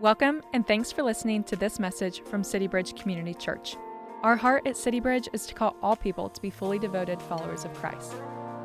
[0.00, 3.76] Welcome, and thanks for listening to this message from CityBridge Community Church.
[4.22, 7.74] Our heart at CityBridge is to call all people to be fully devoted followers of
[7.74, 8.12] Christ.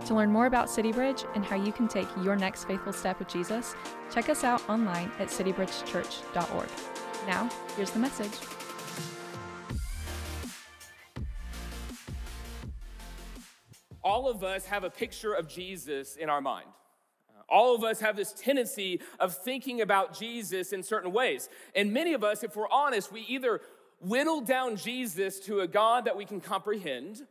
[0.06, 3.30] To learn more about CityBridge and how you can take your next faithful step with
[3.30, 3.74] Jesus,
[4.14, 6.70] check us out online at citybridgechurch.org.
[7.26, 8.38] Now, here's the message.
[14.04, 16.68] All of us have a picture of Jesus in our mind.
[17.54, 21.50] All of us have this tendency of thinking about Jesus in certain ways.
[21.76, 23.62] And many of us, if we're honest, we either
[24.02, 27.22] whittle down Jesus to a God that we can comprehend,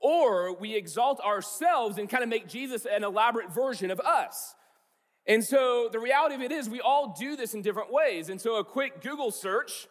[0.00, 4.54] or we exalt ourselves and kind of make Jesus an elaborate version of us.
[5.26, 8.30] And so the reality of it is, we all do this in different ways.
[8.30, 9.86] And so a quick Google search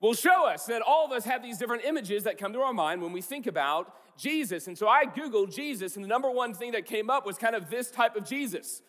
[0.00, 2.72] will show us that all of us have these different images that come to our
[2.72, 4.66] mind when we think about Jesus.
[4.66, 7.54] And so I Googled Jesus, and the number one thing that came up was kind
[7.54, 8.82] of this type of Jesus.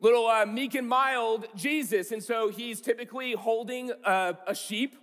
[0.00, 2.10] Little uh, meek and mild Jesus.
[2.10, 4.96] And so he's typically holding a, a sheep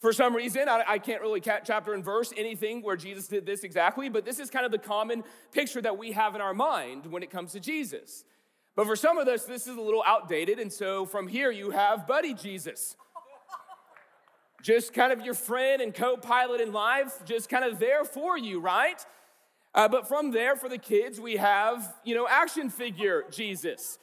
[0.00, 0.68] for some reason.
[0.68, 4.24] I, I can't really catch chapter and verse anything where Jesus did this exactly, but
[4.24, 7.30] this is kind of the common picture that we have in our mind when it
[7.30, 8.24] comes to Jesus.
[8.76, 10.58] But for some of us, this is a little outdated.
[10.58, 12.96] And so from here, you have Buddy Jesus
[14.64, 18.38] just kind of your friend and co pilot in life, just kind of there for
[18.38, 19.04] you, right?
[19.74, 23.98] Uh, but from there, for the kids, we have, you know, action figure Jesus.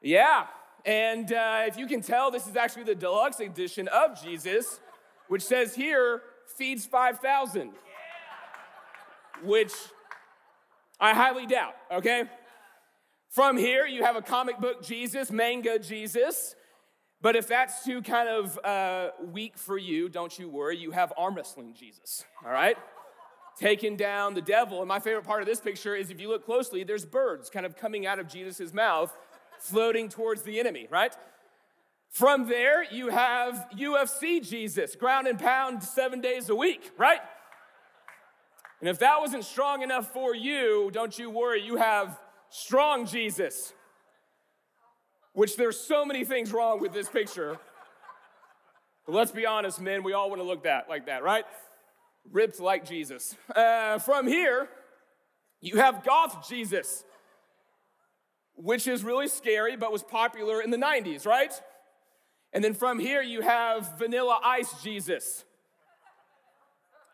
[0.00, 0.46] Yeah.
[0.86, 4.78] And uh, if you can tell, this is actually the deluxe edition of Jesus,
[5.26, 6.22] which says here,
[6.56, 7.72] feeds 5,000,
[9.42, 9.72] which
[11.00, 12.24] I highly doubt, okay?
[13.30, 16.54] From here, you have a comic book Jesus, manga Jesus.
[17.22, 20.76] But if that's too kind of uh, weak for you, don't you worry.
[20.76, 22.76] You have arm wrestling Jesus, all right?
[23.58, 24.80] Taking down the devil.
[24.80, 27.64] And my favorite part of this picture is if you look closely, there's birds kind
[27.64, 29.16] of coming out of Jesus' mouth,
[29.60, 31.16] floating towards the enemy, right?
[32.10, 37.20] From there, you have UFC Jesus, ground and pound seven days a week, right?
[38.80, 42.18] And if that wasn't strong enough for you, don't you worry, you have
[42.50, 43.72] strong Jesus
[45.32, 47.58] which there's so many things wrong with this picture.
[49.06, 51.44] But let's be honest, men, we all want to look that like that, right?
[52.30, 53.34] Ripped like Jesus.
[53.54, 54.68] Uh, from here,
[55.60, 57.04] you have goth Jesus,
[58.54, 61.52] which is really scary, but was popular in the 90s, right?
[62.52, 65.44] And then from here, you have vanilla ice Jesus.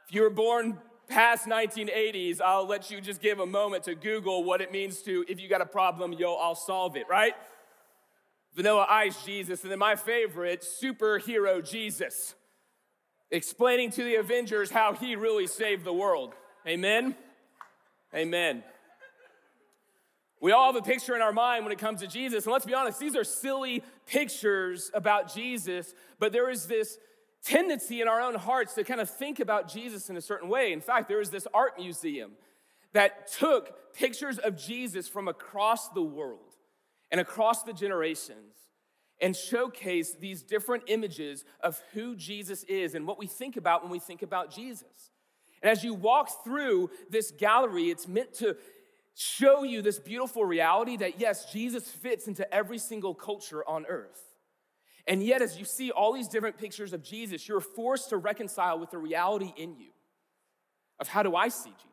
[0.08, 4.44] If you were born past 1980s, I'll let you just give a moment to Google
[4.44, 7.34] what it means to, if you got a problem, yo, I'll solve it, right?
[8.54, 12.34] Vanilla Ice Jesus, and then my favorite, Superhero Jesus,
[13.30, 16.34] explaining to the Avengers how he really saved the world.
[16.66, 17.14] Amen?
[18.14, 18.64] Amen.
[20.40, 22.64] We all have a picture in our mind when it comes to Jesus, and let's
[22.64, 26.98] be honest, these are silly pictures about Jesus, but there is this
[27.44, 30.72] tendency in our own hearts to kind of think about Jesus in a certain way.
[30.72, 32.32] In fact, there is this art museum
[32.92, 36.47] that took pictures of Jesus from across the world
[37.10, 38.54] and across the generations
[39.20, 43.90] and showcase these different images of who Jesus is and what we think about when
[43.90, 45.10] we think about Jesus.
[45.62, 48.56] And as you walk through this gallery, it's meant to
[49.14, 54.22] show you this beautiful reality that yes, Jesus fits into every single culture on earth.
[55.08, 58.78] And yet, as you see all these different pictures of Jesus, you're forced to reconcile
[58.78, 59.88] with the reality in you
[61.00, 61.86] of how do I see Jesus?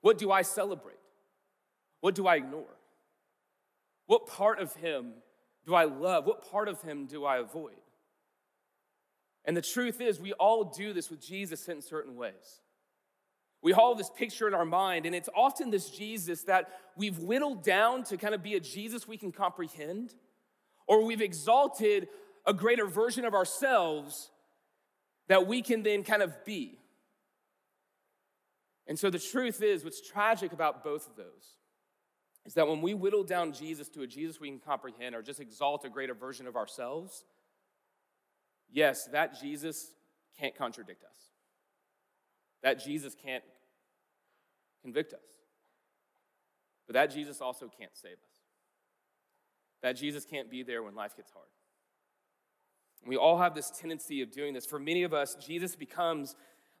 [0.00, 0.96] What do I celebrate?
[2.00, 2.75] What do I ignore?
[4.06, 5.14] What part of him
[5.66, 6.26] do I love?
[6.26, 7.74] What part of him do I avoid?
[9.44, 12.60] And the truth is, we all do this with Jesus in certain ways.
[13.62, 17.18] We all have this picture in our mind, and it's often this Jesus that we've
[17.18, 20.14] whittled down to kind of be a Jesus we can comprehend,
[20.86, 22.08] or we've exalted
[22.44, 24.30] a greater version of ourselves
[25.28, 26.78] that we can then kind of be.
[28.86, 31.56] And so the truth is, what's tragic about both of those
[32.46, 35.40] is that when we whittle down Jesus to a Jesus we can comprehend or just
[35.40, 37.24] exalt a greater version of ourselves,
[38.72, 39.90] yes, that Jesus
[40.38, 41.16] can't contradict us.
[42.62, 43.44] That Jesus can't
[44.82, 45.20] convict us.
[46.86, 48.36] But that Jesus also can't save us.
[49.82, 51.46] That Jesus can't be there when life gets hard.
[53.04, 54.66] We all have this tendency of doing this.
[54.66, 56.34] For many of us, Jesus becomes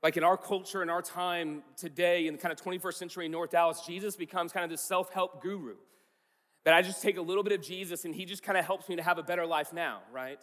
[0.06, 3.50] like in our culture, in our time today, in the kind of 21st century North
[3.50, 5.74] Dallas, Jesus becomes kind of this self help guru.
[6.64, 8.88] That I just take a little bit of Jesus and he just kind of helps
[8.88, 10.38] me to have a better life now, right?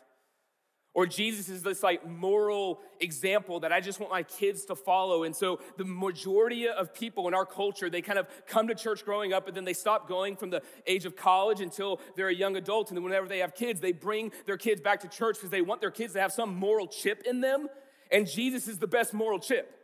[0.94, 5.24] Or Jesus is this like moral example that I just want my kids to follow.
[5.24, 9.06] And so the majority of people in our culture, they kind of come to church
[9.06, 12.36] growing up, but then they stop going from the age of college until they're a
[12.36, 12.90] young adult.
[12.90, 15.62] And then whenever they have kids, they bring their kids back to church because they
[15.62, 17.70] want their kids to have some moral chip in them.
[18.14, 19.80] And Jesus is the best moral chip.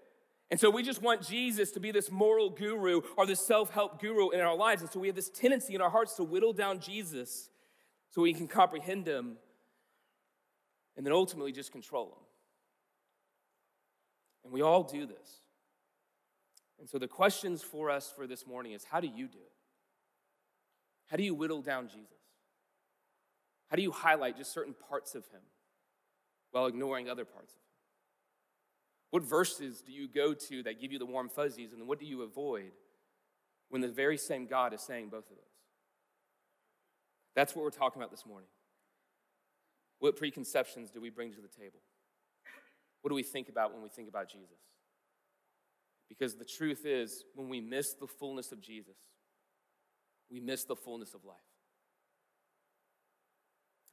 [0.52, 4.00] And so we just want Jesus to be this moral guru or this self help
[4.00, 4.81] guru in our lives.
[4.81, 7.50] And so we have this tendency in our hearts to whittle down Jesus
[8.10, 9.38] so we can comprehend him
[10.96, 12.24] and then ultimately just control him.
[14.44, 15.42] And we all do this.
[16.80, 19.52] And so the questions for us for this morning is how do you do it?
[21.08, 22.08] How do you whittle down Jesus?
[23.70, 25.42] How do you highlight just certain parts of him
[26.52, 27.69] while ignoring other parts of him?
[29.12, 32.06] What verses do you go to that give you the warm fuzzies, and what do
[32.06, 32.72] you avoid
[33.70, 35.46] when the very same God is saying both of those?
[37.36, 38.50] That's what we're talking about this morning.
[40.00, 41.80] What preconceptions do we bring to the table?
[43.02, 44.58] What do we think about when we think about Jesus?
[46.08, 48.98] Because the truth is, when we miss the fullness of Jesus,
[50.30, 51.38] we miss the fullness of life.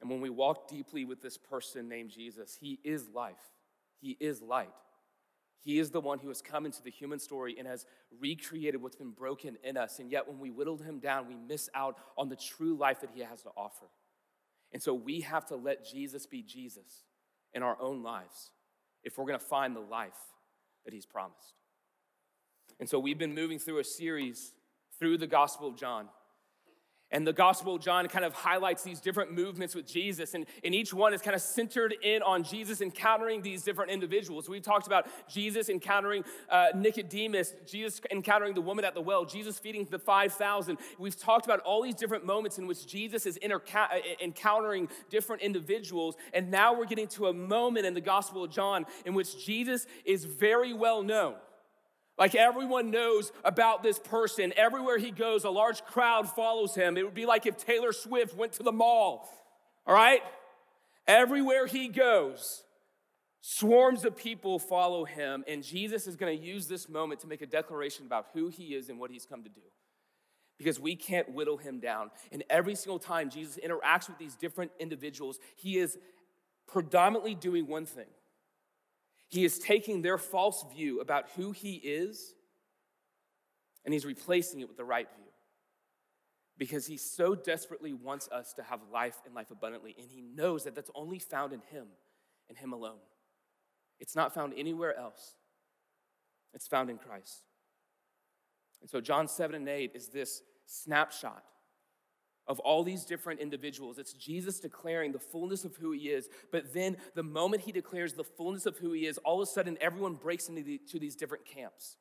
[0.01, 3.35] And when we walk deeply with this person named Jesus, he is life,
[3.99, 4.69] he is light.
[5.59, 7.85] He is the one who has come into the human story and has
[8.19, 9.99] recreated what's been broken in us.
[9.99, 13.09] And yet, when we whittled him down, we miss out on the true life that
[13.13, 13.87] he has to offer.
[14.71, 17.03] And so, we have to let Jesus be Jesus
[17.53, 18.51] in our own lives
[19.03, 20.17] if we're going to find the life
[20.85, 21.53] that he's promised.
[22.79, 24.53] And so, we've been moving through a series
[24.99, 26.07] through the Gospel of John.
[27.11, 30.75] And the Gospel of John kind of highlights these different movements with Jesus, and, and
[30.75, 34.49] each one is kind of centered in on Jesus encountering these different individuals.
[34.49, 39.57] We've talked about Jesus encountering uh, Nicodemus, Jesus encountering the woman at the well, Jesus
[39.57, 40.77] feeding the 5,000.
[40.99, 45.41] We've talked about all these different moments in which Jesus is interca- uh, encountering different
[45.41, 49.45] individuals, and now we're getting to a moment in the Gospel of John in which
[49.45, 51.35] Jesus is very well known.
[52.17, 54.51] Like everyone knows about this person.
[54.57, 56.97] Everywhere he goes, a large crowd follows him.
[56.97, 59.29] It would be like if Taylor Swift went to the mall,
[59.85, 60.21] all right?
[61.07, 62.63] Everywhere he goes,
[63.41, 65.43] swarms of people follow him.
[65.47, 68.75] And Jesus is going to use this moment to make a declaration about who he
[68.75, 69.61] is and what he's come to do.
[70.57, 72.09] Because we can't whittle him down.
[72.31, 75.99] And every single time Jesus interacts with these different individuals, he is
[76.65, 78.07] predominantly doing one thing
[79.29, 82.33] he is taking their false view about who he is
[83.83, 85.31] and he's replacing it with the right view.
[86.57, 90.63] Because he so desperately wants us to have life and life abundantly, and he knows
[90.63, 91.85] that that's only found in him
[92.49, 92.99] and him alone.
[93.99, 95.35] It's not found anywhere else,
[96.53, 97.43] it's found in Christ.
[98.81, 101.43] And so, John 7 and 8 is this snapshot
[102.47, 103.97] of all these different individuals.
[103.97, 106.29] It's Jesus declaring the fullness of who he is.
[106.51, 109.51] But then, the moment he declares the fullness of who he is, all of a
[109.51, 111.97] sudden everyone breaks into the, these different camps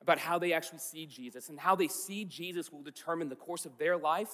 [0.00, 1.48] about how they actually see Jesus.
[1.48, 4.30] And how they see Jesus will determine the course of their life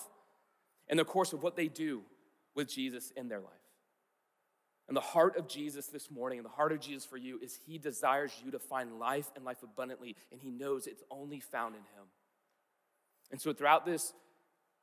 [0.89, 2.03] and the course of what they do
[2.55, 3.53] with Jesus in their life.
[4.89, 7.59] And the heart of Jesus this morning, and the heart of Jesus for you, is
[7.67, 11.75] he desires you to find life and life abundantly, and he knows it's only found
[11.75, 12.09] in him.
[13.31, 14.12] And so, throughout this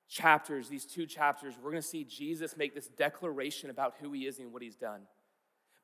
[0.10, 4.26] chapters, these two chapters, we're going to see Jesus make this declaration about who he
[4.26, 5.02] is and what he's done.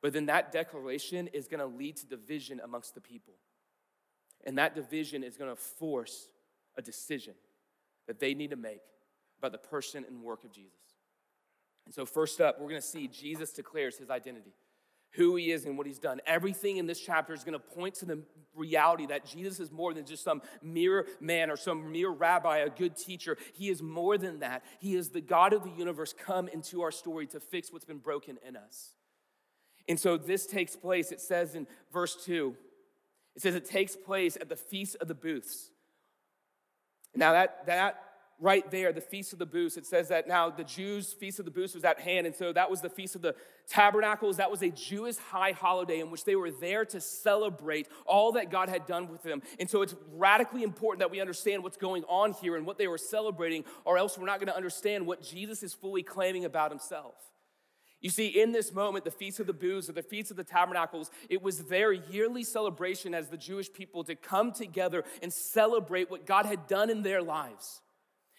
[0.02, 3.34] But then that declaration is going to lead to division amongst the people.
[4.44, 6.28] And that division is going to force
[6.76, 7.34] a decision
[8.06, 8.82] that they need to make
[9.38, 10.72] about the person and work of Jesus.
[11.84, 14.52] And so, first up, we're going to see Jesus declares his identity
[15.16, 16.20] who he is and what he's done.
[16.26, 18.22] Everything in this chapter is going to point to the
[18.54, 22.70] reality that Jesus is more than just some mere man or some mere rabbi, a
[22.70, 23.36] good teacher.
[23.54, 24.64] He is more than that.
[24.78, 27.98] He is the God of the universe come into our story to fix what's been
[27.98, 28.94] broken in us.
[29.88, 32.54] And so this takes place, it says in verse 2,
[33.36, 35.70] it says it takes place at the Feast of the Booths.
[37.14, 38.05] Now, that, that
[38.38, 41.44] right there, the Feast of the Booths, it says that now the Jews' Feast of
[41.44, 42.26] the Booths was at hand.
[42.26, 43.34] And so that was the Feast of the
[43.68, 44.36] Tabernacles.
[44.36, 48.50] That was a Jewish high holiday in which they were there to celebrate all that
[48.50, 49.42] God had done with them.
[49.58, 52.88] And so it's radically important that we understand what's going on here and what they
[52.88, 56.70] were celebrating, or else we're not going to understand what Jesus is fully claiming about
[56.70, 57.14] himself.
[58.02, 60.44] You see, in this moment, the Feast of the Booths or the Feast of the
[60.44, 66.10] Tabernacles, it was their yearly celebration as the Jewish people to come together and celebrate
[66.10, 67.80] what God had done in their lives.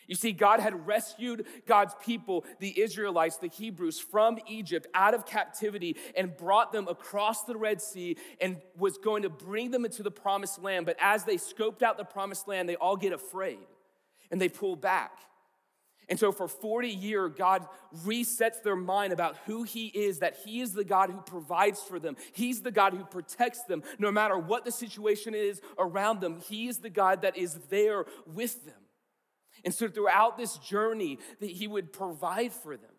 [0.08, 5.26] You see, God had rescued God's people, the Israelites, the Hebrews, from Egypt out of
[5.26, 10.04] captivity and brought them across the Red Sea and was going to bring them into
[10.04, 10.86] the promised land.
[10.86, 13.60] But as they scoped out the promised land, they all get afraid
[14.32, 15.12] and they pull back.
[16.10, 17.68] And so for 40 years, God
[18.06, 22.00] resets their mind about who He is, that He is the God who provides for
[22.00, 22.16] them.
[22.32, 26.40] He's the God who protects them no matter what the situation is around them.
[26.48, 28.76] He is the God that is there with them.
[29.66, 32.92] And so throughout this journey, that He would provide for them.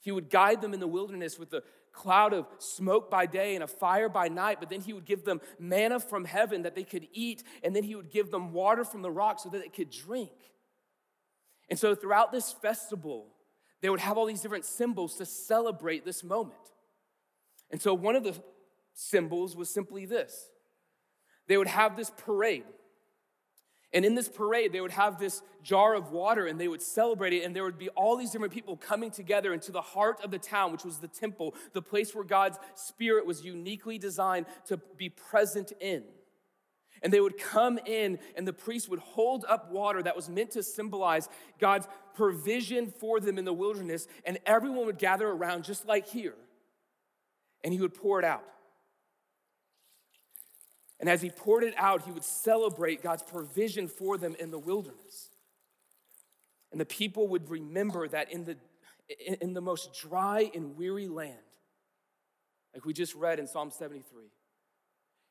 [0.00, 1.62] He would guide them in the wilderness with a
[1.92, 5.24] cloud of smoke by day and a fire by night, but then He would give
[5.24, 8.84] them manna from heaven that they could eat, and then He would give them water
[8.84, 10.32] from the rock so that they could drink.
[11.68, 13.28] And so throughout this festival,
[13.80, 16.54] they would have all these different symbols to celebrate this moment.
[17.70, 18.34] And so one of the
[18.94, 20.48] symbols was simply this
[21.48, 22.64] they would have this parade.
[23.94, 27.34] And in this parade, they would have this jar of water and they would celebrate
[27.34, 27.44] it.
[27.44, 30.38] And there would be all these different people coming together into the heart of the
[30.38, 35.10] town, which was the temple, the place where God's spirit was uniquely designed to be
[35.10, 36.04] present in.
[37.02, 40.52] And they would come in, and the priest would hold up water that was meant
[40.52, 45.84] to symbolize God's provision for them in the wilderness, and everyone would gather around just
[45.84, 46.36] like here,
[47.64, 48.44] and he would pour it out.
[51.02, 54.58] And as he poured it out, he would celebrate God's provision for them in the
[54.58, 55.30] wilderness.
[56.70, 58.56] And the people would remember that in the,
[59.40, 61.34] in the most dry and weary land,
[62.72, 64.22] like we just read in Psalm 73,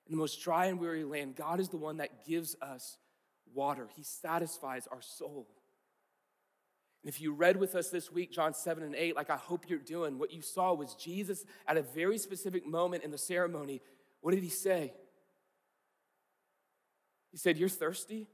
[0.08, 2.98] in the most dry and weary land, God is the one that gives us
[3.56, 3.88] water.
[3.96, 5.48] He satisfies our soul.
[7.02, 9.70] And if you read with us this week, John 7 and 8, like I hope
[9.70, 13.82] you're doing, what you saw was Jesus at a very specific moment in the ceremony.
[14.20, 14.92] What did he say?
[17.32, 18.28] He said, You're thirsty?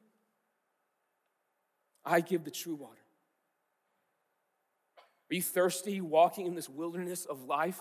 [2.03, 2.93] I give the true water.
[5.29, 7.79] Are you thirsty walking in this wilderness of life?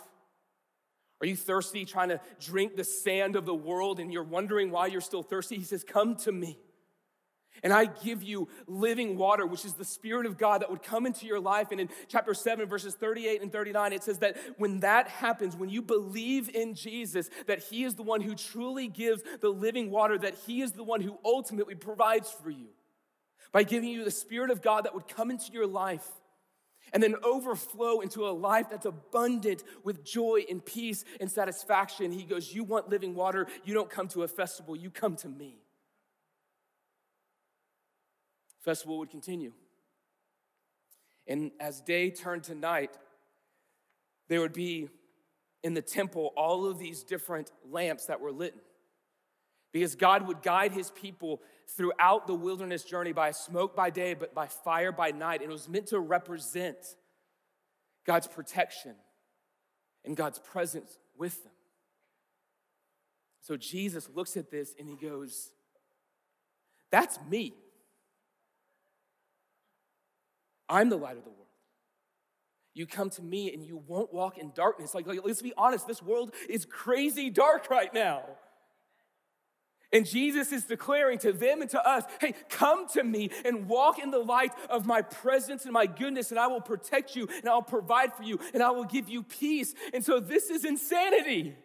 [1.21, 4.87] Are you thirsty trying to drink the sand of the world and you're wondering why
[4.89, 5.57] you're still thirsty?
[5.57, 6.59] He says, Come to me.
[7.63, 11.07] And I give you living water, which is the Spirit of God that would come
[11.07, 11.69] into your life.
[11.71, 15.71] And in chapter 7, verses 38 and 39, it says that when that happens, when
[15.71, 20.19] you believe in Jesus, that He is the one who truly gives the living water,
[20.19, 22.69] that He is the one who ultimately provides for you
[23.53, 26.07] by giving you the Spirit of God that would come into your life
[26.93, 32.13] and then overflow into a life that's abundant with joy and peace and satisfaction.
[32.13, 33.47] He goes, You want living water?
[33.65, 35.59] You don't come to a festival, you come to me.
[38.67, 39.53] Festival would continue.
[41.29, 42.91] And as day turned to night,
[44.29, 44.89] there would be
[45.63, 48.57] in the temple all of these different lamps that were lit.
[49.73, 51.43] Because God would guide his people
[51.77, 55.43] throughout the wilderness journey by smoke by day, but by fire by night.
[55.43, 56.77] And it was meant to represent
[58.05, 58.97] God's protection
[60.05, 61.53] and God's presence with them.
[63.43, 65.53] So Jesus looks at this and he goes,
[66.91, 67.55] That's me.
[70.69, 71.47] I'm the light of the world.
[72.75, 74.95] You come to me and you won't walk in darkness.
[74.95, 78.25] Like, like, let's be honest, this world is crazy dark right now.
[79.93, 83.99] And Jesus is declaring to them and to us hey, come to me and walk
[83.99, 87.49] in the light of my presence and my goodness, and I will protect you and
[87.49, 89.75] I'll provide for you and I will give you peace.
[89.95, 91.57] And so this is insanity.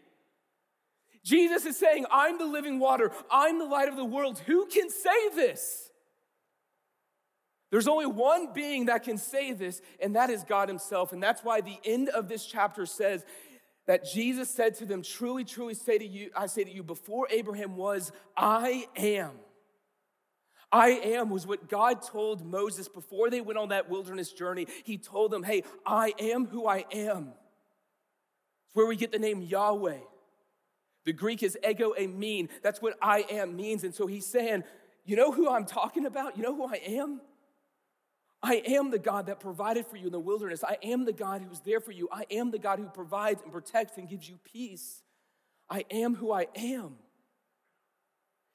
[1.25, 4.39] Jesus is saying, I'm the living water, I'm the light of the world.
[4.45, 5.90] Who can say this?
[7.71, 11.13] There's only one being that can say this, and that is God Himself.
[11.13, 13.25] And that's why the end of this chapter says,
[13.87, 17.27] that Jesus said to them, Truly, truly say to you, I say to you, before
[17.31, 19.31] Abraham was, I am.
[20.71, 24.67] I am was what God told Moses before they went on that wilderness journey.
[24.83, 27.33] He told them, Hey, I am who I am.
[28.67, 29.97] It's where we get the name Yahweh.
[31.03, 32.47] The Greek is ego eimi.
[32.61, 33.83] That's what I am means.
[33.83, 34.63] And so he's saying,
[35.03, 36.37] You know who I'm talking about?
[36.37, 37.21] You know who I am?
[38.43, 40.63] I am the God that provided for you in the wilderness.
[40.63, 42.09] I am the God who's there for you.
[42.11, 45.03] I am the God who provides and protects and gives you peace.
[45.69, 46.95] I am who I am.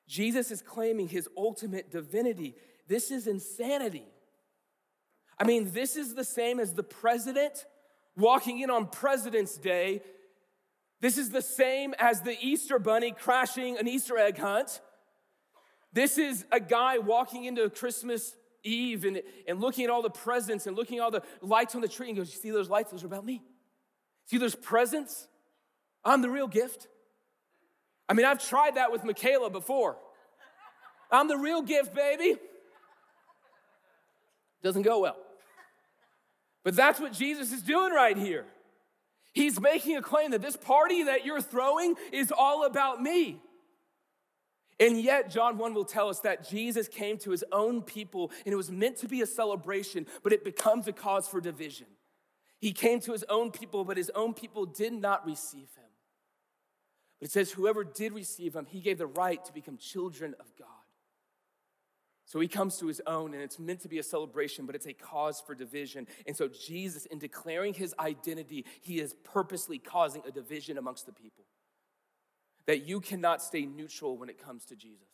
[0.09, 2.55] Jesus is claiming his ultimate divinity.
[2.89, 4.07] This is insanity.
[5.39, 7.65] I mean, this is the same as the president
[8.17, 10.03] walking in on President's Day.
[11.01, 14.81] This is the same as the Easter bunny crashing an Easter egg hunt.
[15.93, 18.35] This is a guy walking into a Christmas
[18.67, 21.81] Eve and, and looking at all the presents and looking at all the lights on
[21.81, 22.91] the tree and goes, You see those lights?
[22.91, 23.43] Those are about me.
[24.27, 25.29] See those presents?
[26.05, 26.89] I'm the real gift.
[28.09, 29.97] I mean, I've tried that with Michaela before.
[31.11, 32.37] I'm the real gift, baby.
[34.63, 35.17] Doesn't go well.
[36.65, 38.45] But that's what Jesus is doing right here.
[39.33, 43.41] He's making a claim that this party that you're throwing is all about me.
[44.79, 48.53] And yet, John 1 will tell us that Jesus came to his own people and
[48.53, 51.87] it was meant to be a celebration, but it becomes a cause for division.
[52.61, 55.91] He came to his own people, but his own people did not receive him.
[57.21, 60.47] But it says, whoever did receive him, he gave the right to become children of
[60.59, 60.69] God.
[62.27, 64.87] So he comes to his own, and it's meant to be a celebration, but it's
[64.87, 66.09] a cause for division.
[66.27, 71.13] And so, Jesus, in declaring his identity, he is purposely causing a division amongst the
[71.13, 71.45] people.
[72.67, 75.07] That you cannot stay neutral when it comes to Jesus.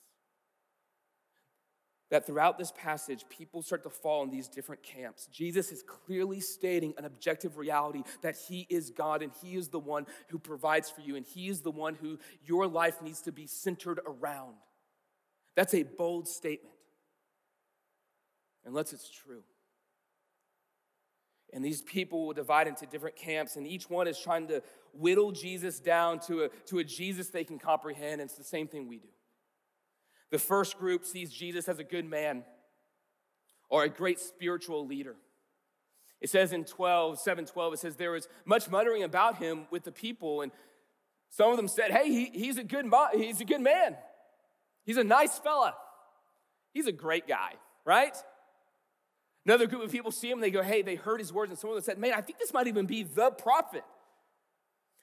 [2.11, 5.29] That throughout this passage, people start to fall in these different camps.
[5.33, 9.79] Jesus is clearly stating an objective reality that he is God and he is the
[9.79, 13.33] one who provides for you, and he is the one who your life needs to
[13.33, 14.57] be centered around.
[15.57, 16.75] That's a bold statement
[18.65, 19.43] unless it's true.
[21.53, 24.63] And these people will divide into different camps, and each one is trying to
[24.95, 28.21] whittle Jesus down to a, to a Jesus they can comprehend.
[28.21, 29.09] And it's the same thing we do.
[30.31, 32.45] The first group sees Jesus as a good man
[33.69, 35.15] or a great spiritual leader.
[36.23, 39.85] It says in 12, 7 12, it says, There was much muttering about him with
[39.85, 40.53] the people, and
[41.29, 43.97] some of them said, Hey, he, he's, a good he's a good man.
[44.85, 45.75] He's a nice fella.
[46.73, 47.55] He's a great guy,
[47.85, 48.17] right?
[49.45, 51.83] Another group of people see him, they go, hey, they heard his words, and someone
[51.83, 53.85] said, man, I think this might even be the prophet.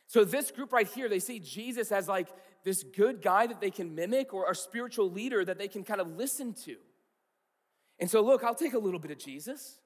[0.07, 2.29] So, this group right here, they see Jesus as like
[2.63, 6.01] this good guy that they can mimic or a spiritual leader that they can kind
[6.01, 6.77] of listen to.
[7.99, 9.77] And so, look, I'll take a little bit of Jesus.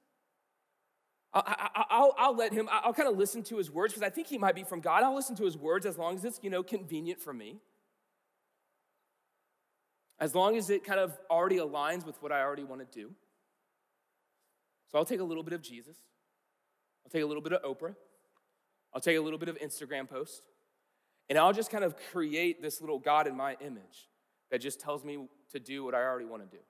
[1.33, 4.38] I'll, I'll, let him, I'll kind of listen to his words because I think he
[4.38, 5.03] might be from God.
[5.03, 7.57] I'll listen to his words as long as it's, you know, convenient for me.
[10.19, 13.12] As long as it kind of already aligns with what I already want to do.
[14.94, 15.98] So I'll take a little bit of Jesus.
[17.04, 17.96] I'll take a little bit of Oprah.
[18.94, 20.44] I'll take a little bit of Instagram post.
[21.30, 24.08] And I'll just kind of create this little God in my image
[24.52, 26.62] that just tells me to do what I already want to do.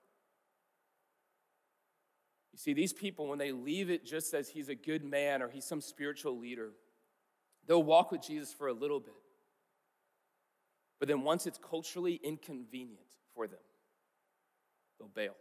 [2.52, 5.50] You see, these people, when they leave it just as he's a good man or
[5.50, 6.70] he's some spiritual leader,
[7.66, 9.12] they'll walk with Jesus for a little bit.
[10.98, 13.04] But then once it's culturally inconvenient
[13.34, 13.58] for them,
[14.98, 15.34] they'll bail.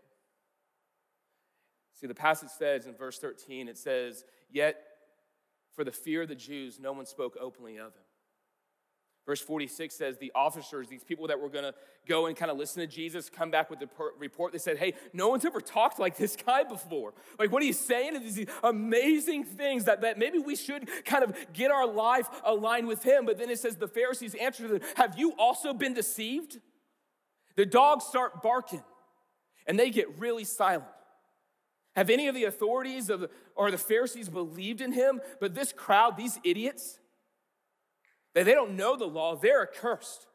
[1.93, 4.77] See, the passage says in verse 13, it says, Yet
[5.75, 8.03] for the fear of the Jews, no one spoke openly of him.
[9.25, 11.73] Verse 46 says, The officers, these people that were going to
[12.07, 13.87] go and kind of listen to Jesus, come back with the
[14.19, 14.51] report.
[14.51, 17.13] They said, Hey, no one's ever talked like this guy before.
[17.39, 21.35] Like, what he's saying is these amazing things that, that maybe we should kind of
[21.53, 23.25] get our life aligned with him.
[23.25, 26.59] But then it says, The Pharisees answered them, Have you also been deceived?
[27.55, 28.83] The dogs start barking
[29.67, 30.85] and they get really silent.
[31.95, 35.21] Have any of the authorities of or the Pharisees believed in him?
[35.39, 36.99] But this crowd, these idiots,
[38.33, 40.27] that they don't know the law, they're accursed.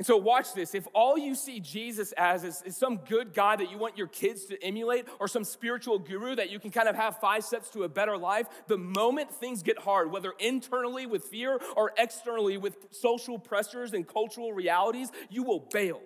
[0.00, 0.74] And so, watch this.
[0.74, 4.06] If all you see Jesus as is, is, some good guy that you want your
[4.06, 7.68] kids to emulate, or some spiritual guru that you can kind of have five steps
[7.70, 12.56] to a better life, the moment things get hard, whether internally with fear or externally
[12.56, 16.00] with social pressures and cultural realities, you will bail.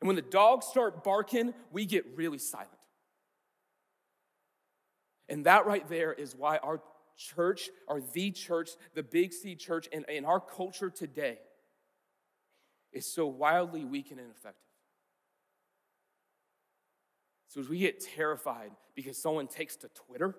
[0.00, 2.70] And when the dogs start barking, we get really silent.
[5.28, 6.80] And that right there is why our
[7.16, 11.38] church, or the church, the Big C church, and in our culture today
[12.92, 14.62] is so wildly weak and ineffective.
[17.48, 20.36] So as we get terrified because someone takes to Twitter,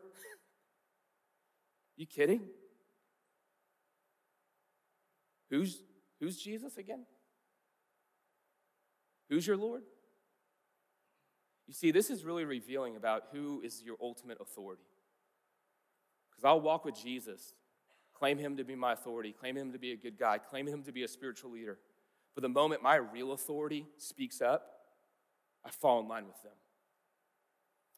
[1.98, 2.42] you kidding?
[5.50, 5.82] Who's
[6.20, 7.06] who's Jesus again?
[9.30, 9.84] Who's your Lord?
[11.68, 14.82] You see, this is really revealing about who is your ultimate authority.
[16.32, 17.54] Because I'll walk with Jesus,
[18.14, 20.82] claim him to be my authority, claim him to be a good guy, claim him
[20.84, 21.78] to be a spiritual leader.
[22.34, 24.66] But the moment my real authority speaks up,
[25.64, 26.54] I fall in line with them.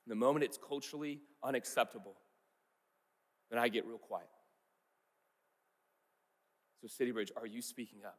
[0.05, 2.17] And the moment it's culturally unacceptable,
[3.49, 4.27] then I get real quiet.
[6.81, 8.17] So, CityBridge, are you speaking up?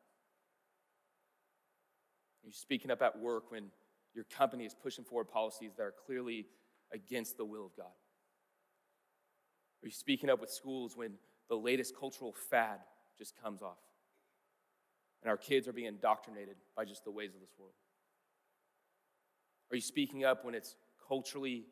[2.42, 3.66] Are you speaking up at work when
[4.14, 6.46] your company is pushing forward policies that are clearly
[6.92, 7.86] against the will of God?
[9.82, 11.14] Are you speaking up with schools when
[11.48, 12.78] the latest cultural fad
[13.18, 13.78] just comes off?
[15.22, 17.74] And our kids are being indoctrinated by just the ways of this world?
[19.70, 20.76] Are you speaking up when it's
[21.08, 21.64] culturally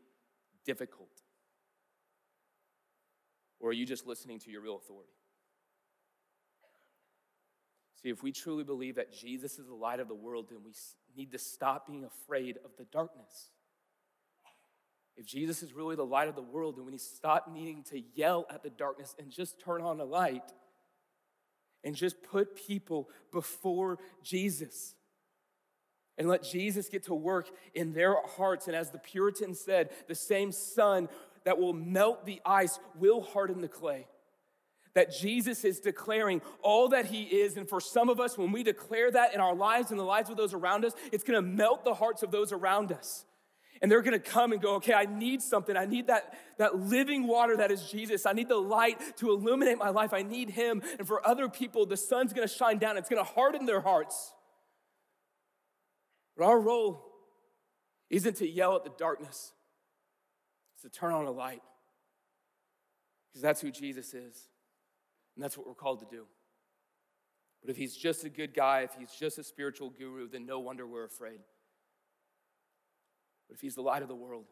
[0.64, 1.22] difficult?
[3.58, 5.12] Or are you just listening to your real authority?
[8.02, 10.72] See, if we truly believe that Jesus is the light of the world, then we
[11.16, 13.50] need to stop being afraid of the darkness.
[15.16, 17.82] If Jesus is really the light of the world, then we need to stop needing
[17.90, 20.50] to yell at the darkness and just turn on the light
[21.84, 24.94] and just put people before Jesus.
[26.20, 28.66] and let Jesus get to work in their hearts.
[28.66, 31.08] And as the Puritan said, the same sun
[31.44, 34.06] that will melt the ice will harden the clay.
[34.94, 37.56] That Jesus is declaring all that he is.
[37.56, 40.30] And for some of us, when we declare that in our lives and the lives
[40.30, 43.24] of those around us, it's gonna melt the hearts of those around us.
[43.82, 45.76] And they're gonna come and go, okay, I need something.
[45.76, 48.26] I need that, that living water that is Jesus.
[48.26, 50.12] I need the light to illuminate my life.
[50.12, 50.82] I need him.
[50.98, 54.32] And for other people, the sun's gonna shine down, it's gonna harden their hearts.
[56.36, 57.06] But our role
[58.08, 59.52] isn't to yell at the darkness,
[60.74, 61.62] it's to turn on a light.
[63.30, 64.48] Because that's who Jesus is.
[65.36, 66.26] And that's what we're called to do.
[67.60, 70.60] But if he's just a good guy, if he's just a spiritual guru, then no
[70.60, 71.40] wonder we're afraid.
[73.48, 74.46] But if he's the light of the world,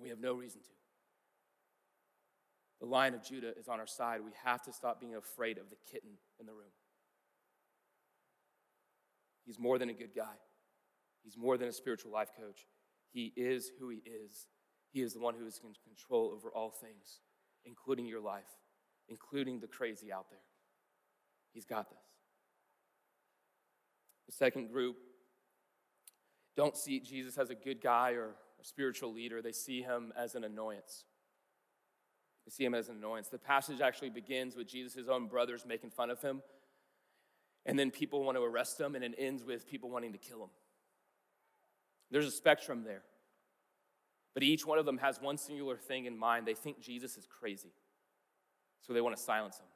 [0.00, 0.68] we have no reason to.
[2.80, 4.20] The lion of Judah is on our side.
[4.24, 6.70] We have to stop being afraid of the kitten in the room.
[9.44, 10.36] He's more than a good guy,
[11.24, 12.66] he's more than a spiritual life coach.
[13.10, 14.46] He is who he is.
[14.90, 17.20] He is the one who is in control over all things,
[17.68, 18.48] including your life,
[19.08, 20.40] including the crazy out there.
[21.52, 21.98] He's got this.
[24.26, 24.96] The second group
[26.56, 30.34] don't see Jesus as a good guy or a spiritual leader, they see him as
[30.34, 31.04] an annoyance.
[32.44, 33.28] They see him as an annoyance.
[33.28, 36.42] The passage actually begins with Jesus' own brothers making fun of him
[37.68, 40.42] and then people want to arrest him, and it ends with people wanting to kill
[40.42, 40.50] him.
[42.10, 43.02] There's a spectrum there.
[44.38, 46.46] But each one of them has one singular thing in mind.
[46.46, 47.72] They think Jesus is crazy,
[48.80, 49.66] so they want to silence him.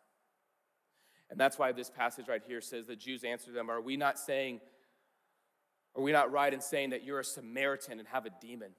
[1.30, 4.20] And that's why this passage right here says the Jews answered them, Are we not
[4.20, 4.60] saying,
[5.96, 8.70] are we not right in saying that you're a Samaritan and have a demon?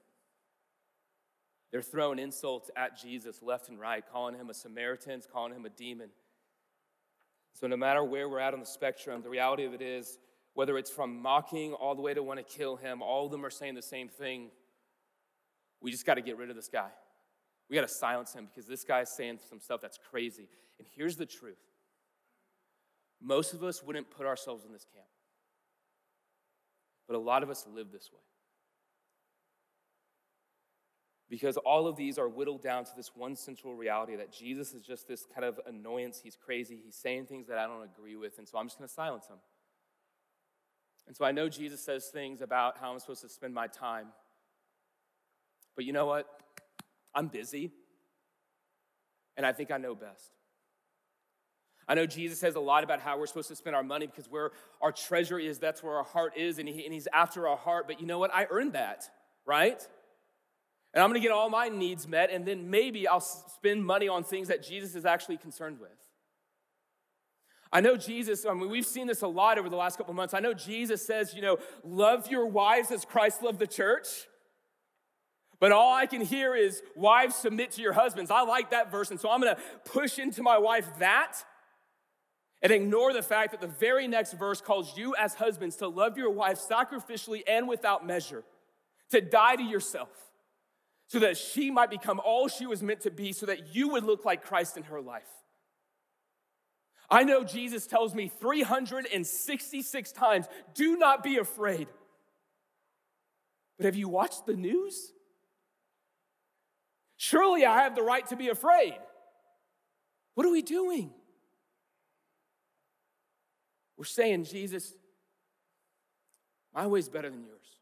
[1.70, 5.68] They're throwing insults at Jesus left and right, calling him a Samaritan, calling him a
[5.68, 6.08] demon.
[7.52, 10.16] So, no matter where we're at on the spectrum, the reality of it is,
[10.54, 13.44] whether it's from mocking all the way to want to kill him, all of them
[13.44, 14.50] are saying the same thing.
[15.84, 16.88] We just got to get rid of this guy.
[17.68, 20.48] We got to silence him because this guy is saying some stuff that's crazy.
[20.78, 21.60] And here's the truth
[23.20, 25.06] most of us wouldn't put ourselves in this camp,
[27.06, 28.20] but a lot of us live this way
[31.28, 34.82] because all of these are whittled down to this one central reality that Jesus is
[34.82, 36.20] just this kind of annoyance.
[36.22, 36.80] He's crazy.
[36.82, 39.26] He's saying things that I don't agree with, and so I'm just going to silence
[39.26, 39.36] him.
[41.06, 44.06] And so I know Jesus says things about how I'm supposed to spend my time.
[45.76, 46.26] But you know what?
[47.14, 47.72] I'm busy,
[49.36, 50.30] and I think I know best.
[51.86, 54.30] I know Jesus says a lot about how we're supposed to spend our money because
[54.30, 57.56] where our treasure is, that's where our heart is, and, he, and He's after our
[57.56, 57.86] heart.
[57.86, 58.34] But you know what?
[58.34, 59.08] I earned that,
[59.44, 59.86] right?
[60.94, 64.22] and I'm to get all my needs met, and then maybe I'll spend money on
[64.22, 65.90] things that Jesus is actually concerned with.
[67.72, 70.32] I know Jesus, I mean, we've seen this a lot over the last couple months.
[70.34, 74.06] I know Jesus says, you know, love your wives as Christ loved the church.
[75.60, 78.30] But all I can hear is, wives, submit to your husbands.
[78.30, 81.44] I like that verse, and so I'm gonna push into my wife that
[82.62, 86.16] and ignore the fact that the very next verse calls you as husbands to love
[86.16, 88.42] your wife sacrificially and without measure,
[89.10, 90.08] to die to yourself
[91.08, 94.04] so that she might become all she was meant to be, so that you would
[94.04, 95.28] look like Christ in her life.
[97.10, 101.86] I know Jesus tells me 366 times, do not be afraid.
[103.76, 105.12] But have you watched the news?
[107.24, 108.98] Surely I have the right to be afraid.
[110.34, 111.10] What are we doing?
[113.96, 114.92] We're saying, Jesus,
[116.74, 117.78] my way is better than yours.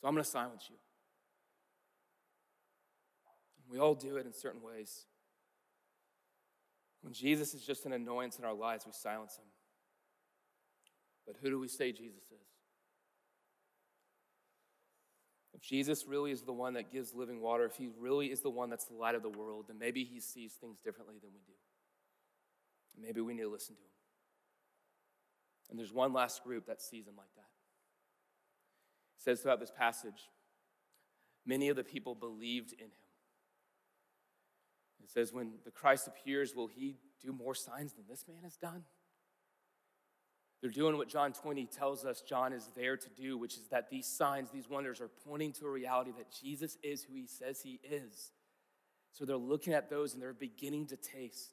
[0.00, 0.76] So I'm going to silence you.
[3.68, 5.06] We all do it in certain ways.
[7.02, 9.46] When Jesus is just an annoyance in our lives, we silence him.
[11.26, 12.55] But who do we say Jesus is?
[15.56, 18.50] If Jesus really is the one that gives living water, if he really is the
[18.50, 21.40] one that's the light of the world, then maybe he sees things differently than we
[21.46, 21.54] do.
[23.00, 23.88] Maybe we need to listen to him.
[25.70, 27.48] And there's one last group that sees him like that
[29.18, 30.28] It says throughout this passage,
[31.46, 32.90] many of the people believed in him.
[35.02, 38.56] It says, when the Christ appears, will he do more signs than this man has
[38.56, 38.84] done?
[40.60, 43.90] They're doing what John 20 tells us John is there to do, which is that
[43.90, 47.60] these signs, these wonders are pointing to a reality that Jesus is who he says
[47.60, 48.32] he is.
[49.12, 51.50] So they're looking at those and they're beginning to taste,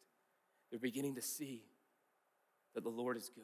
[0.70, 1.64] they're beginning to see
[2.76, 3.44] that the Lord is good.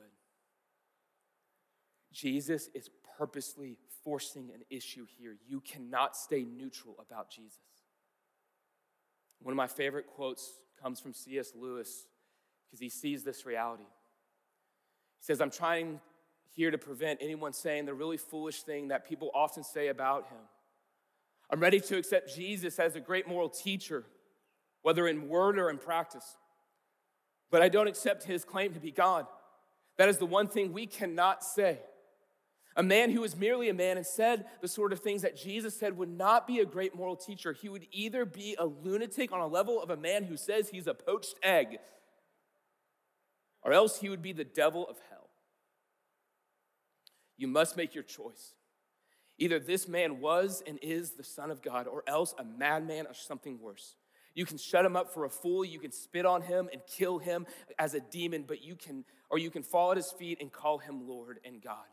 [2.11, 5.35] Jesus is purposely forcing an issue here.
[5.47, 7.59] You cannot stay neutral about Jesus.
[9.41, 11.51] One of my favorite quotes comes from C.S.
[11.55, 12.07] Lewis
[12.65, 13.83] because he sees this reality.
[15.19, 15.99] He says, I'm trying
[16.55, 20.39] here to prevent anyone saying the really foolish thing that people often say about him.
[21.49, 24.03] I'm ready to accept Jesus as a great moral teacher,
[24.81, 26.37] whether in word or in practice.
[27.49, 29.25] But I don't accept his claim to be God.
[29.97, 31.79] That is the one thing we cannot say.
[32.75, 35.77] A man who was merely a man and said the sort of things that Jesus
[35.77, 37.51] said would not be a great moral teacher.
[37.51, 40.87] He would either be a lunatic on a level of a man who says he's
[40.87, 41.79] a poached egg,
[43.69, 45.29] or else he would be the devil of hell.
[47.37, 48.55] You must make your choice.
[49.37, 53.13] Either this man was and is the Son of God, or else a madman or
[53.13, 53.95] something worse.
[54.33, 57.19] You can shut him up for a fool, you can spit on him and kill
[57.19, 57.45] him
[57.77, 60.79] as a demon, but you can, or you can fall at his feet and call
[60.79, 61.85] him Lord and God.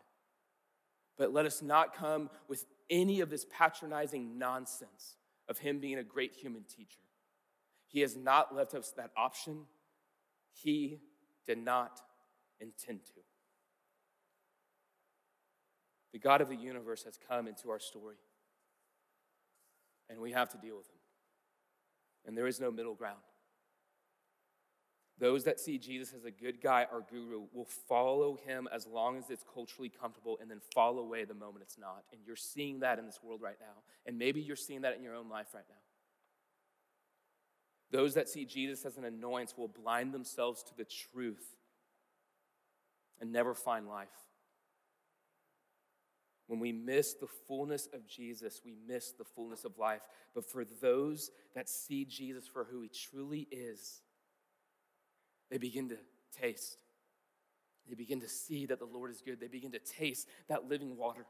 [1.18, 6.02] But let us not come with any of this patronizing nonsense of him being a
[6.02, 7.02] great human teacher.
[7.86, 9.66] He has not left us that option.
[10.54, 11.00] He
[11.46, 12.00] did not
[12.60, 13.20] intend to.
[16.12, 18.16] The God of the universe has come into our story,
[20.08, 20.98] and we have to deal with him.
[22.26, 23.18] And there is no middle ground.
[25.18, 29.16] Those that see Jesus as a good guy or guru will follow him as long
[29.16, 32.04] as it's culturally comfortable and then fall away the moment it's not.
[32.12, 33.82] And you're seeing that in this world right now.
[34.04, 35.85] And maybe you're seeing that in your own life right now.
[37.90, 41.56] Those that see Jesus as an annoyance will blind themselves to the truth
[43.20, 44.08] and never find life.
[46.48, 50.02] When we miss the fullness of Jesus, we miss the fullness of life.
[50.34, 54.02] But for those that see Jesus for who he truly is,
[55.50, 55.96] they begin to
[56.40, 56.78] taste.
[57.88, 59.40] They begin to see that the Lord is good.
[59.40, 61.26] They begin to taste that living water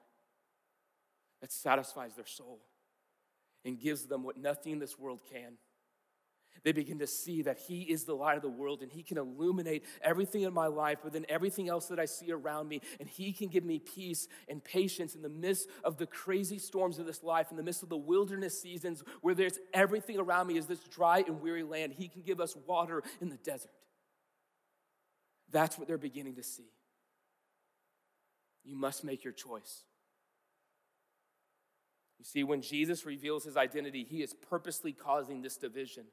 [1.41, 2.61] that satisfies their soul
[3.65, 5.55] and gives them what nothing in this world can.
[6.65, 9.19] They begin to see that He is the light of the world and He can
[9.19, 12.81] illuminate everything in my life, but then everything else that I see around me.
[13.01, 16.99] And He can give me peace and patience in the midst of the crazy storms
[16.99, 20.57] of this life, in the midst of the wilderness seasons where there's everything around me
[20.57, 21.93] is this dry and weary land.
[21.93, 23.71] He can give us water in the desert.
[25.51, 26.71] That's what they're beginning to see.
[28.65, 29.85] You must make your choice.
[32.19, 36.05] You see, when Jesus reveals his identity, he is purposely causing this division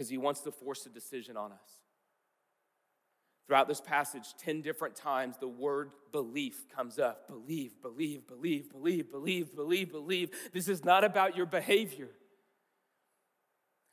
[0.00, 1.82] because he wants to force a decision on us.
[3.46, 7.28] Throughout this passage, 10 different times, the word belief comes up.
[7.28, 10.30] Believe, believe, believe, believe, believe, believe, believe.
[10.54, 12.08] This is not about your behavior.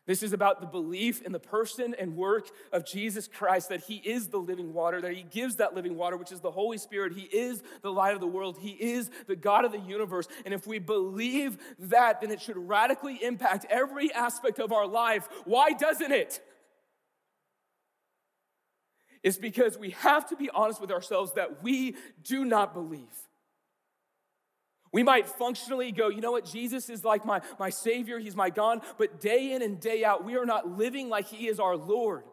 [0.07, 3.97] This is about the belief in the person and work of Jesus Christ that He
[3.97, 7.11] is the living water, that He gives that living water, which is the Holy Spirit.
[7.11, 8.57] He is the light of the world.
[8.57, 10.29] He is the God of the universe.
[10.45, 15.27] And if we believe that, then it should radically impact every aspect of our life.
[15.43, 16.41] Why doesn't it?
[19.23, 23.26] It's because we have to be honest with ourselves that we do not believe.
[24.91, 28.49] We might functionally go, you know what, Jesus is like my, my Savior, He's my
[28.49, 31.75] God, but day in and day out, we are not living like He is our
[31.75, 32.23] Lord.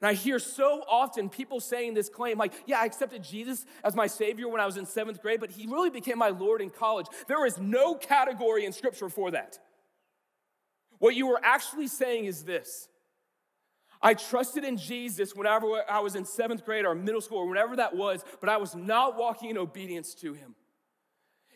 [0.00, 3.94] And I hear so often people saying this claim, like, yeah, I accepted Jesus as
[3.94, 6.68] my Savior when I was in seventh grade, but He really became my Lord in
[6.68, 7.06] college.
[7.28, 9.58] There is no category in Scripture for that.
[10.98, 12.88] What you are actually saying is this
[14.02, 17.76] I trusted in Jesus whenever I was in seventh grade or middle school or whenever
[17.76, 20.54] that was, but I was not walking in obedience to Him.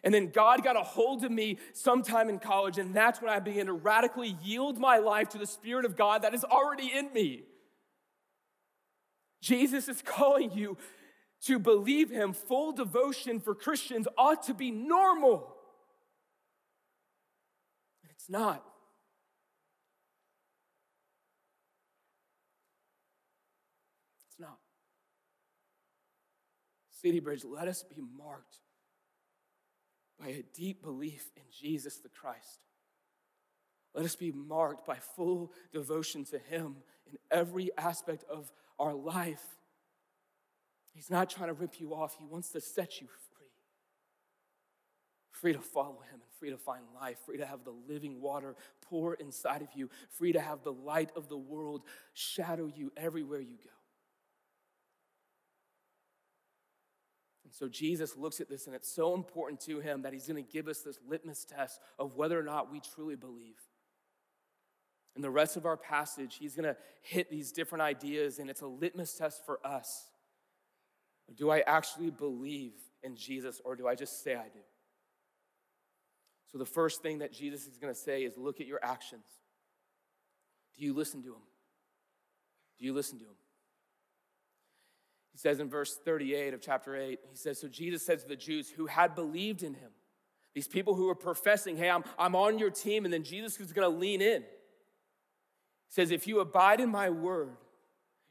[0.03, 3.39] And then God got a hold of me sometime in college, and that's when I
[3.39, 7.13] began to radically yield my life to the Spirit of God that is already in
[7.13, 7.45] me.
[9.43, 10.79] Jesus is calling you
[11.43, 12.33] to believe Him.
[12.33, 15.55] Full devotion for Christians ought to be normal.
[18.11, 18.65] It's not.
[24.29, 24.59] It's not.
[27.03, 28.59] CityBridge, let us be marked
[30.20, 32.61] by a deep belief in Jesus the Christ.
[33.94, 36.76] Let us be marked by full devotion to Him
[37.11, 39.44] in every aspect of our life.
[40.92, 43.46] He's not trying to rip you off, He wants to set you free.
[45.33, 48.54] Free to follow Him and free to find life, free to have the living water
[48.83, 53.40] pour inside of you, free to have the light of the world shadow you everywhere
[53.40, 53.80] you go.
[57.51, 60.37] And so Jesus looks at this, and it's so important to him that he's going
[60.37, 63.59] to give us this litmus test of whether or not we truly believe.
[65.17, 68.61] In the rest of our passage, he's going to hit these different ideas, and it's
[68.61, 70.11] a litmus test for us.
[71.35, 74.61] Do I actually believe in Jesus, or do I just say I do?
[76.53, 79.27] So, the first thing that Jesus is going to say is look at your actions.
[80.79, 81.43] Do you listen to him?
[82.79, 83.35] Do you listen to him?
[85.33, 88.37] He says in verse 38 of chapter 8, he says, So Jesus said to the
[88.37, 89.90] Jews who had believed in him,
[90.55, 93.73] these people who were professing, Hey, I'm, I'm on your team, and then Jesus is
[93.73, 94.45] going to lean in.
[95.88, 97.57] Says, If you abide in my word,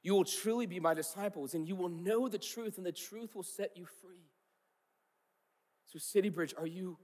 [0.01, 3.35] you will truly be my disciples, and you will know the truth, and the truth
[3.35, 4.29] will set you free.
[5.87, 6.97] So, CityBridge, are you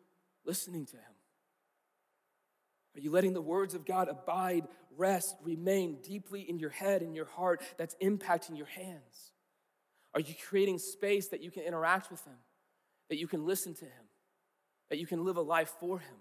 [0.46, 1.16] listening to him?
[2.96, 7.16] Are you letting the words of God abide, rest, remain deeply in your head and
[7.16, 9.34] your heart that's impacting your hands?
[10.16, 12.38] Are you creating space that you can interact with Him,
[13.10, 14.06] that you can listen to Him,
[14.90, 16.16] that you can live a life for Him?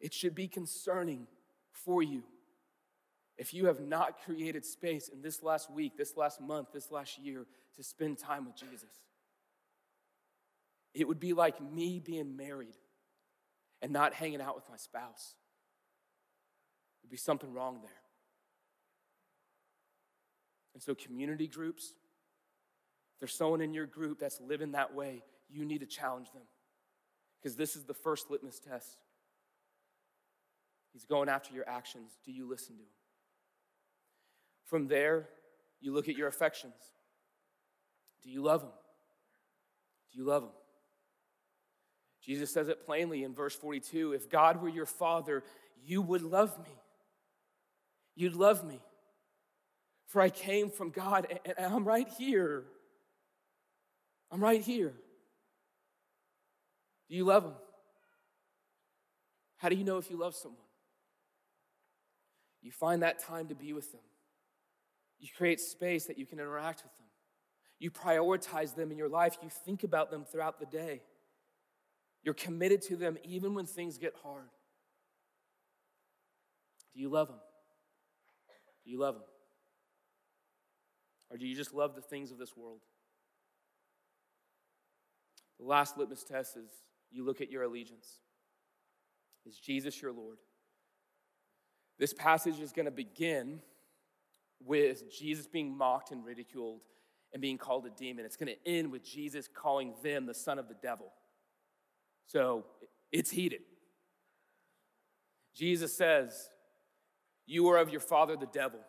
[0.00, 1.26] It should be concerning
[1.72, 2.22] for you
[3.38, 7.18] if you have not created space in this last week, this last month, this last
[7.18, 8.90] year to spend time with Jesus.
[10.92, 12.76] It would be like me being married
[13.82, 15.34] and not hanging out with my spouse.
[17.02, 18.03] There'd be something wrong there.
[20.74, 21.94] And so, community groups,
[23.14, 26.42] if there's someone in your group that's living that way, you need to challenge them.
[27.40, 28.96] Because this is the first litmus test.
[30.92, 32.10] He's going after your actions.
[32.24, 32.88] Do you listen to him?
[34.66, 35.28] From there,
[35.80, 36.74] you look at your affections.
[38.22, 38.70] Do you love him?
[40.12, 40.50] Do you love him?
[42.22, 45.44] Jesus says it plainly in verse 42 If God were your father,
[45.84, 46.74] you would love me.
[48.14, 48.80] You'd love me.
[50.06, 52.64] For I came from God and I'm right here.
[54.30, 54.94] I'm right here.
[57.08, 57.54] Do you love Him?
[59.56, 60.60] How do you know if you love someone?
[62.62, 64.00] You find that time to be with them.
[65.18, 67.06] You create space that you can interact with them.
[67.78, 69.36] You prioritize them in your life.
[69.42, 71.02] You think about them throughout the day.
[72.22, 74.48] You're committed to them even when things get hard.
[76.94, 77.40] Do you love them?
[78.84, 79.24] Do you love them?
[81.30, 82.80] Or do you just love the things of this world?
[85.58, 86.70] The last litmus test is
[87.10, 88.18] you look at your allegiance.
[89.46, 90.38] Is Jesus your Lord?
[91.98, 93.60] This passage is going to begin
[94.64, 96.80] with Jesus being mocked and ridiculed
[97.32, 98.24] and being called a demon.
[98.24, 101.12] It's going to end with Jesus calling them the son of the devil.
[102.26, 102.64] So
[103.12, 103.60] it's heated.
[105.54, 106.48] Jesus says,
[107.46, 108.80] You are of your father, the devil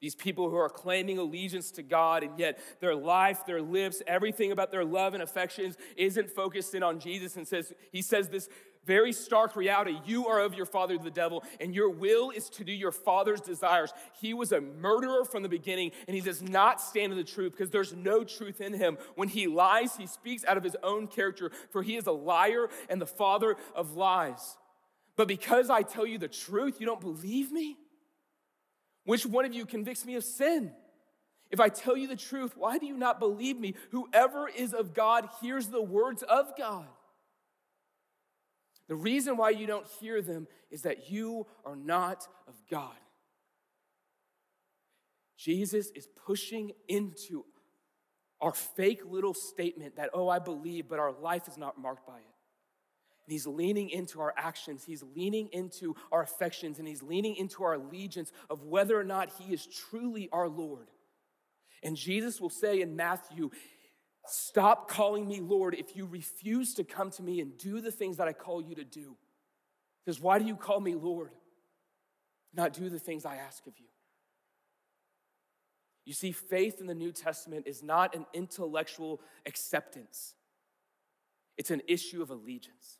[0.00, 4.52] these people who are claiming allegiance to God, and yet their life, their lips, everything
[4.52, 7.36] about their love and affections isn't focused in on Jesus.
[7.36, 8.48] And says, He says this
[8.88, 12.64] very stark reality you are of your father, the devil, and your will is to
[12.64, 13.92] do your father's desires.
[14.20, 17.52] He was a murderer from the beginning, and he does not stand in the truth
[17.52, 18.96] because there's no truth in him.
[19.14, 22.68] When he lies, he speaks out of his own character, for he is a liar
[22.88, 24.56] and the father of lies.
[25.16, 27.76] But because I tell you the truth, you don't believe me?
[29.08, 30.70] Which one of you convicts me of sin?
[31.50, 33.74] If I tell you the truth, why do you not believe me?
[33.90, 36.84] Whoever is of God hears the words of God.
[38.86, 42.98] The reason why you don't hear them is that you are not of God.
[45.38, 47.46] Jesus is pushing into
[48.42, 52.18] our fake little statement that, oh, I believe, but our life is not marked by
[52.18, 52.37] it.
[53.28, 57.74] He's leaning into our actions, he's leaning into our affections, and he's leaning into our
[57.74, 60.88] allegiance of whether or not he is truly our Lord.
[61.82, 63.50] And Jesus will say in Matthew,
[64.30, 68.18] Stop calling me Lord if you refuse to come to me and do the things
[68.18, 69.16] that I call you to do.
[70.04, 71.30] Because why do you call me Lord?
[72.52, 73.86] Not do the things I ask of you.
[76.04, 80.34] You see, faith in the New Testament is not an intellectual acceptance,
[81.56, 82.98] it's an issue of allegiance.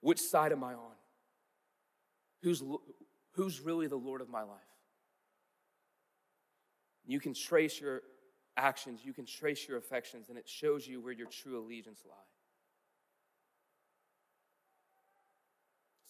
[0.00, 0.96] Which side am I on?
[2.42, 2.62] Who's,
[3.32, 4.58] who's really the Lord of my life?
[7.06, 8.02] You can trace your
[8.56, 12.14] actions, you can trace your affections, and it shows you where your true allegiance lie.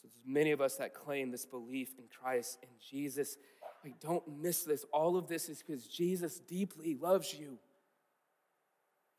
[0.01, 3.37] So there's many of us that claim this belief in Christ and Jesus.
[3.83, 4.85] Like, don't miss this.
[4.93, 7.59] All of this is because Jesus deeply loves you.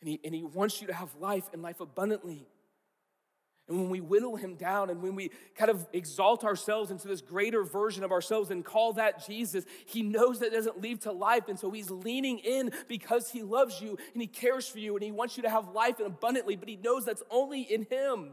[0.02, 2.48] And he, and he wants you to have life and life abundantly.
[3.67, 7.21] And when we whittle him down and when we kind of exalt ourselves into this
[7.21, 11.47] greater version of ourselves and call that Jesus, he knows that doesn't lead to life.
[11.47, 15.04] And so he's leaning in because he loves you and he cares for you and
[15.04, 18.31] he wants you to have life and abundantly, but he knows that's only in him.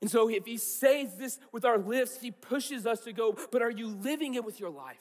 [0.00, 3.62] And so if he says this with our lips, he pushes us to go, but
[3.62, 4.96] are you living it with your life?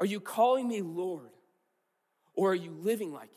[0.00, 1.30] Are you calling me Lord?
[2.34, 3.30] Or are you living like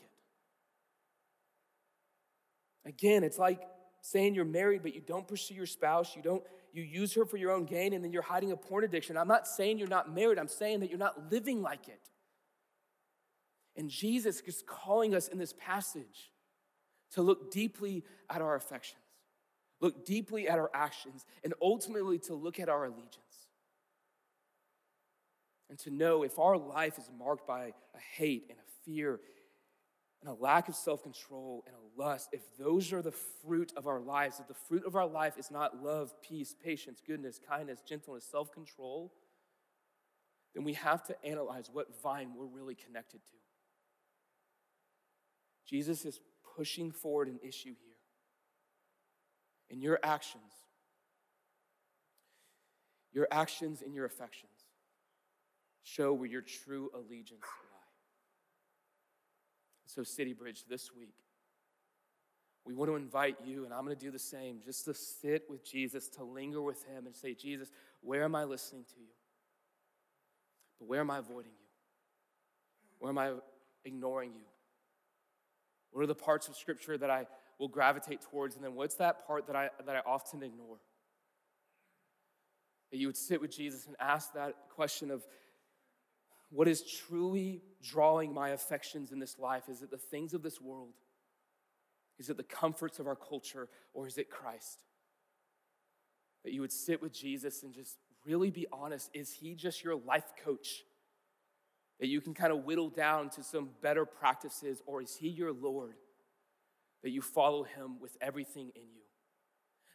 [2.84, 2.88] it?
[2.88, 3.60] Again, it's like
[4.02, 6.42] saying you're married, but you don't pursue your spouse, you don't
[6.74, 9.16] you use her for your own gain, and then you're hiding a porn addiction.
[9.16, 12.00] I'm not saying you're not married, I'm saying that you're not living like it.
[13.76, 16.30] And Jesus is calling us in this passage
[17.12, 19.00] to look deeply at our affections,
[19.80, 23.18] look deeply at our actions, and ultimately to look at our allegiance.
[25.70, 29.20] And to know if our life is marked by a hate and a fear
[30.22, 33.86] and a lack of self control and a lust, if those are the fruit of
[33.86, 37.80] our lives, if the fruit of our life is not love, peace, patience, goodness, kindness,
[37.86, 39.12] gentleness, self control,
[40.54, 43.36] then we have to analyze what vine we're really connected to.
[45.68, 46.20] Jesus is
[46.56, 47.96] pushing forward an issue here.
[49.70, 50.52] In your actions,
[53.12, 54.50] your actions and your affections
[55.82, 57.71] show where your true allegiance lie.
[59.94, 61.12] So, CityBridge, this week,
[62.64, 65.42] we want to invite you, and I'm going to do the same, just to sit
[65.50, 67.70] with Jesus, to linger with him and say, Jesus,
[68.00, 69.12] where am I listening to you?
[70.78, 71.66] But where am I avoiding you?
[73.00, 73.32] Where am I
[73.84, 74.46] ignoring you?
[75.90, 77.26] What are the parts of Scripture that I
[77.58, 78.56] will gravitate towards?
[78.56, 80.78] And then what's that part that I, that I often ignore?
[82.92, 85.26] That you would sit with Jesus and ask that question of
[86.52, 89.64] what is truly drawing my affections in this life?
[89.68, 90.94] Is it the things of this world?
[92.18, 93.68] Is it the comforts of our culture?
[93.94, 94.84] Or is it Christ?
[96.44, 99.10] That you would sit with Jesus and just really be honest.
[99.14, 100.82] Is he just your life coach?
[102.02, 105.52] that you can kind of whittle down to some better practices, or is He your
[105.52, 105.94] Lord?
[107.04, 109.02] That you follow Him with everything in you.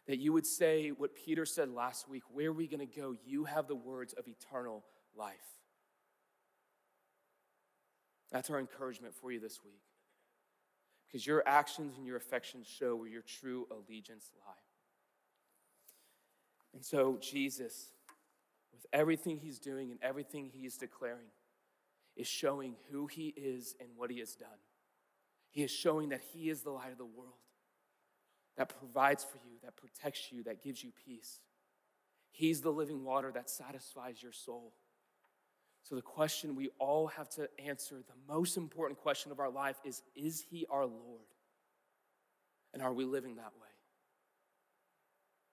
[0.06, 3.14] That you would say what Peter said last week where are we going to go?
[3.26, 4.84] You have the words of eternal
[5.14, 5.57] life.
[8.30, 9.80] That's our encouragement for you this week.
[11.06, 14.52] Because your actions and your affections show where your true allegiance lie.
[16.74, 17.92] And so, Jesus,
[18.72, 21.30] with everything he's doing and everything he's declaring,
[22.14, 24.48] is showing who he is and what he has done.
[25.50, 27.32] He is showing that he is the light of the world
[28.58, 31.40] that provides for you, that protects you, that gives you peace.
[32.30, 34.74] He's the living water that satisfies your soul.
[35.88, 39.76] So, the question we all have to answer, the most important question of our life
[39.86, 41.24] is Is He our Lord?
[42.74, 43.68] And are we living that way?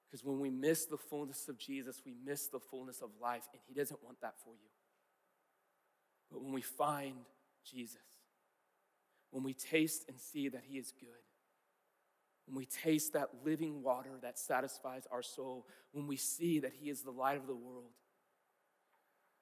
[0.05, 3.61] Because when we miss the fullness of Jesus, we miss the fullness of life, and
[3.65, 4.69] He doesn't want that for you.
[6.29, 7.15] But when we find
[7.63, 8.01] Jesus,
[9.31, 11.07] when we taste and see that He is good,
[12.45, 16.89] when we taste that living water that satisfies our soul, when we see that He
[16.89, 17.91] is the light of the world,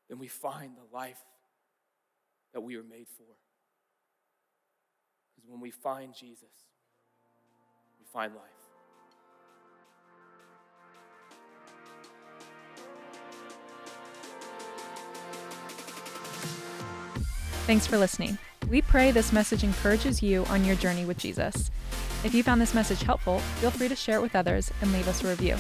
[0.09, 1.21] then we find the life
[2.53, 3.23] that we were made for.
[5.35, 6.49] Because when we find Jesus,
[7.99, 8.43] we find life.
[17.65, 18.37] Thanks for listening.
[18.69, 21.71] We pray this message encourages you on your journey with Jesus.
[22.23, 25.07] If you found this message helpful, feel free to share it with others and leave
[25.07, 25.55] us a review.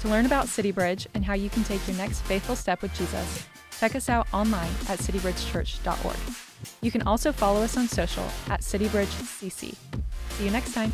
[0.00, 3.46] To learn about CityBridge and how you can take your next faithful step with Jesus,
[3.78, 6.16] check us out online at citybridgechurch.org.
[6.82, 9.50] You can also follow us on social at CityBridgeCC.
[9.50, 10.92] See you next time.